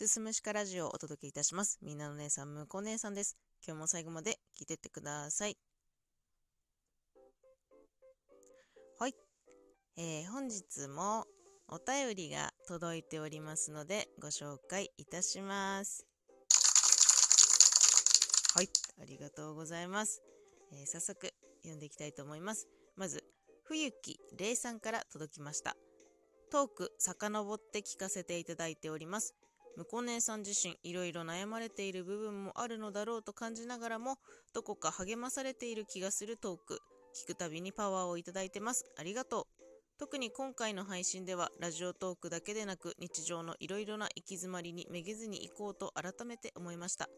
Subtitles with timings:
[0.00, 1.78] すすむしかラジオをお届けいたします。
[1.82, 3.36] みんなの姉さん、むこ姉さんです。
[3.62, 5.58] 今日も最後まで聞いてってください。
[8.98, 9.14] はい。
[9.98, 11.26] えー、本日も
[11.68, 16.06] お便りが届いておりますので、ご紹介いたします。
[18.54, 18.70] はい。
[19.02, 20.22] ありがとうございます。
[20.72, 22.68] えー、早速、読んでいきたいと思います。
[22.96, 23.22] まず、
[23.64, 25.76] 冬木玲さんから届きました。
[26.50, 29.34] トーク遡って聞かせていただいております。
[29.76, 34.18] 向こう姉さん自身いろいろ悩まれている部分もあるのだろうと感じながらも
[34.54, 36.80] どこか励まされている気がするトーク。
[37.14, 38.84] 聞くたびにパワーをいただいてます。
[38.96, 39.44] ありがとう。
[39.98, 47.08] 特に今回の配信ではラジオトークだけでなく日常のいろいろな行き詰まりにめげずに行こうと改めて思いました。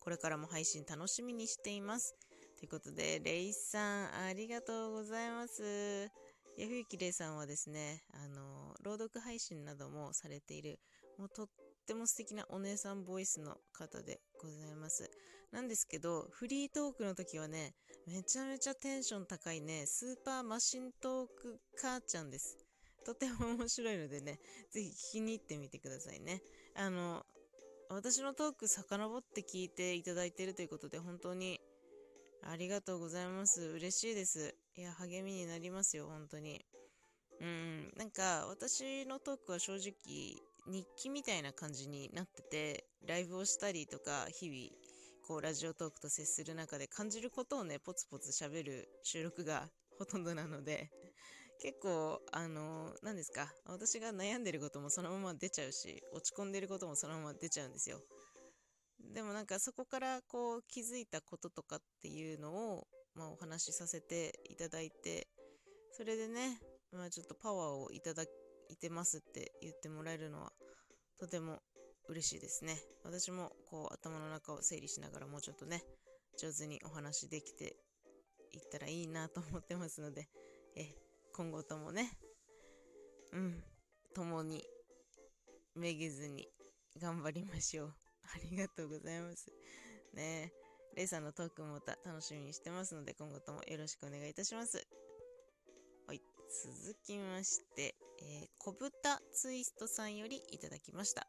[0.00, 2.16] これからも配信楽しみにしています。
[2.58, 6.10] ということでレイさんありがとうございます。
[6.58, 10.80] ヤフユキレイさんはですねあの朗読配信などもされている
[11.18, 11.48] もうとっ
[11.86, 15.10] ても素敵なお姉さんボイスの方でございます。
[15.52, 17.74] なんですけど、フリートークの時はね、
[18.06, 22.56] めちゃめちゃテンション高いね、スーパーマシントーク母ちゃんです。
[23.04, 26.42] とても面白いのでね、ぜひ聞きに行ってみてくださいね。
[26.74, 27.24] あの、
[27.90, 31.60] 私のトーク遡って聞いていただいているということで、本当に
[32.42, 33.62] ありがとうございます。
[33.62, 34.54] 嬉しいです。
[34.76, 36.64] いや、励みになりますよ、本当に。
[37.40, 44.68] うん、なんか、私のトークは正直、日記みたいな感じになってて、ライブをしたりとか、日々、
[45.26, 49.68] こう、ラジオトークと接する中で感じることをね、ポツポツ喋る収録が
[49.98, 50.90] ほとんどなので、
[51.60, 58.00] 結構、あの何ですか、私が悩んでることもそのまま出ちゃうし、落ち込んでることもそのまま出ちゃうんですよ。
[59.12, 65.28] でもなんかそこからこう気づいたこととかっていうのを、まあ、お話しさせていただいて、
[65.92, 66.60] それでね、
[66.92, 68.24] まあ、ちょっとパワーをいただ
[68.72, 70.52] いてますって言ってもらえるのは
[71.18, 71.58] とても
[72.08, 72.76] 嬉しいですね。
[73.04, 75.82] 私もこう頭の中を整理しながらもうちょっとね、
[76.38, 77.76] 上手にお話できて
[78.52, 80.28] いったらいいなと思ってますので、
[80.76, 80.94] え、
[81.34, 82.10] 今後ともね、
[83.32, 83.62] うん、
[84.14, 84.64] 共に
[85.74, 86.48] めげずに
[87.00, 87.94] 頑張りましょう。
[88.24, 89.52] ありがとうございます。
[90.14, 90.62] ねえ
[90.96, 94.86] レイさんのトークもまた楽しみにしてますので、今後ともよろしくお願いいたします。
[96.52, 101.26] 続きまして、えー、小豚ツイストさんよりいただきました。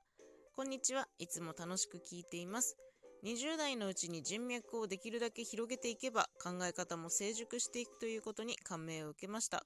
[0.53, 1.07] こんにちは。
[1.17, 2.75] いつも楽しく聞いています。
[3.23, 9.63] 20代のうちに人脈をできるだけ広げていけば考え方も成熟していくということに感銘を受けました。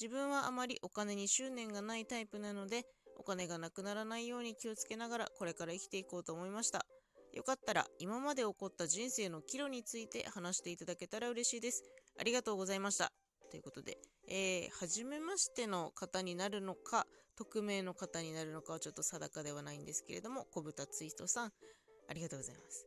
[0.00, 2.84] 自分はあまりお金に執念がないタイプなので、
[3.18, 6.86] お金がなくならないように気をつけながらこれから生きていこうと思いました。
[7.32, 11.82] よかったら今まで起こった人生の岐路について話していただけたら嬉しいです。
[12.20, 13.12] ありがとうございました。
[13.52, 13.98] ということで、
[14.28, 21.52] えー、初めましての方になるのか、匿名の方になるのかはちょっと定かではないんですけれども、小豚ツイストさん、
[22.08, 22.86] ありがとうございます。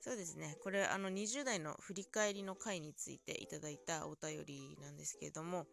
[0.00, 5.66] そうですね、これ、あの、20代の振り返りの回についていただいたお便りなんですけれども、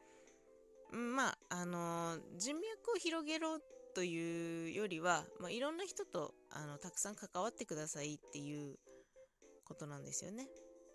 [0.91, 3.59] まあ、あのー、人脈を広げろ
[3.96, 8.75] というよりは、まあ、いろんな人とあのたくさん関わってくださいっていう
[9.63, 10.50] ことなんですよね。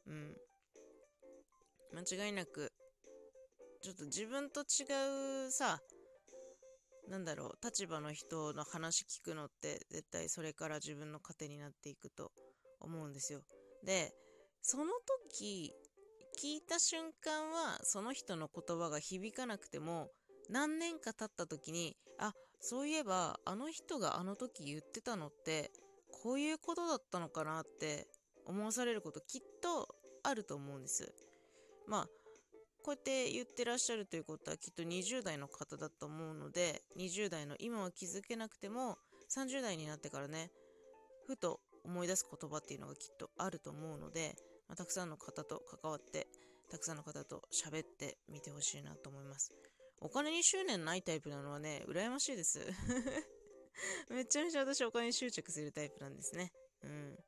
[0.06, 0.36] うん。
[1.92, 2.70] 間違いなく、
[3.82, 5.80] ちょっと自分と違うさ、
[7.08, 12.32] なんだろう、立場の人の話聞くのって絶対それから自分の糧になっていくと
[12.80, 13.40] 思うんですよ。
[13.84, 14.12] で、
[14.62, 14.92] その
[15.28, 15.72] 時、
[16.40, 20.08] 聞いた瞬間はその人の言葉が響かなくても
[20.48, 25.70] 何年か経った時にあそういえばあの人があの時言ってたのって
[26.22, 28.06] こういうことだったのかなって
[28.46, 29.86] 思わされることきっと
[30.22, 31.12] あると思うんです。
[31.86, 32.08] まあ
[32.82, 38.96] こうやって言ってらっしゃるということはきっと20代の方だと思うので20代の今は気づけなくても
[39.34, 40.50] 30代になってからね
[41.26, 44.34] ふと思い出す言葉っていうのがきっとあると思うので、
[44.68, 46.26] まあ、たくさんの方と関わって
[46.70, 49.52] たくさんの方と喋ってみてほしいなと思います。
[50.02, 52.60] お金に執念ないタイプなのはね羨ましいです。
[54.10, 56.52] めちゃめちゃ私お金に執着するタイプなんですね。
[56.82, 57.18] うん。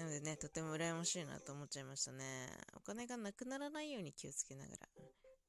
[0.00, 2.24] なのでね、とても羨ましいなと思っちゃいましたね。
[2.74, 4.88] お金がなくならないように気をつけながら。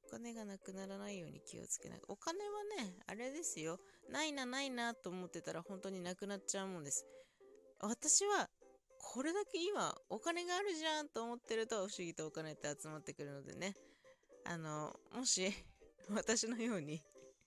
[0.06, 2.04] お金がなくならないように気をつけながら。
[2.08, 3.80] お金はね、あれですよ。
[4.10, 7.06] ないな、ないなと思ってたら本当になくなっちゃうもんです。
[7.80, 8.50] 私は、
[8.98, 13.74] これだけ今、お金があるじゃんと思ってると、不思議とお金って集まってくるのでね。
[14.44, 15.50] あの、もし、
[16.10, 17.02] 私のように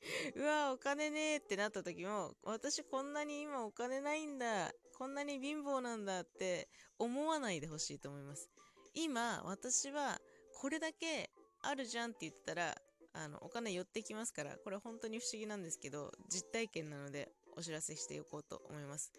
[0.36, 4.72] うわ、お金ねーってなった時も、私こんなに今お金ないんだ。
[4.98, 8.50] こんなに貧乏なんだって思わないでほしいと思います。
[8.94, 10.22] 今、私は
[10.54, 11.30] これだけ
[11.62, 12.76] あるじゃんって言ったら、
[13.14, 19.12] あの、お金寄ってきますから、これ本当に不思議なんですけど、実体験なのでお知らせしておこうと思います。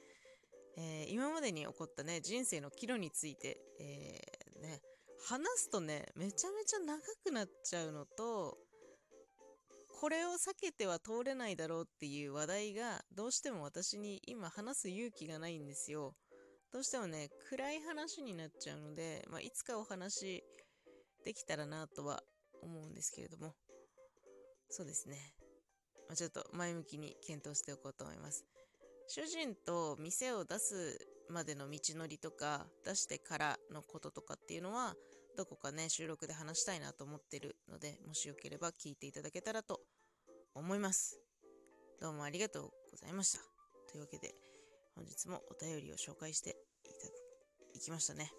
[0.78, 4.82] えー、今までに起こったね、人生の岐路について、えー、ね、
[5.26, 8.58] 話すとね、めちゃめちゃ長くなっちゃうのと、
[9.98, 16.14] これを避けては通れないだろうっていう話題が、どうしても私に今話す勇気がないんですよ。
[16.70, 20.44] どうしてもね、暗い話になっちゃうので、まあ、いつかお話
[21.24, 22.22] できたらなとは
[22.62, 23.54] 思うんですけれども、
[24.68, 25.34] そうですね。
[26.08, 28.44] まあ、ちょっと前向きに検討しておこうと思います。
[29.08, 30.98] 主人と店を出す
[31.30, 34.94] までの道のりとか出してからのこととかっていうのは
[35.36, 39.80] どこかね収録で話したいなと思ってるのでもしよければ聞いていただけたらと
[40.54, 41.20] 思います。
[42.00, 43.40] どうもありがとうございました。
[43.92, 44.34] というわけで
[44.94, 46.52] 本日もお便りを紹介してい
[47.72, 48.32] たいきましたね。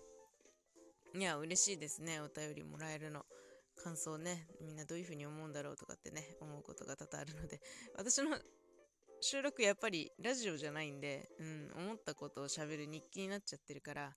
[1.15, 2.19] いや嬉しいですね。
[2.19, 3.23] お便りもらえるの。
[3.83, 7.61] 感想ねみんなどういう風に思うんだろうとかってね思うことが多々あるので。
[7.95, 8.39] 私の
[9.21, 14.15] 収録やっぱりラジオじゃないんで、うん、思ったことを喋る日記になっちゃってるから、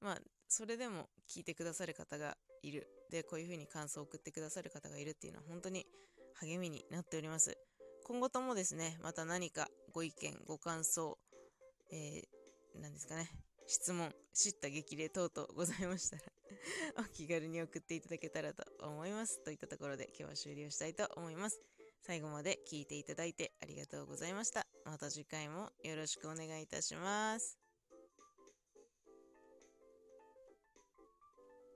[0.00, 0.18] まあ、
[0.48, 2.88] それでも聞いてくださる方がいる。
[3.10, 5.86] で、こういう風に感想を送ってくださる方がいるっていうのは本当に
[6.34, 7.56] 励みになっております。
[8.04, 11.18] 今後ともですね、また何かご意見、ご感想、
[11.92, 13.30] えー、何ですかね、
[13.66, 16.22] 質問、知った激励等々ございましたら
[16.98, 19.42] お気軽に送っていただけたらと思います。
[19.44, 21.60] といったところで今日は終了したいと思います。
[22.00, 24.66] 最後まで聞いていただいてありがとうございました。
[24.84, 27.59] また次回もよろしくお願いいたします。